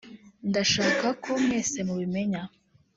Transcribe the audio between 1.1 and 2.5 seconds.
ko mwese mubimenya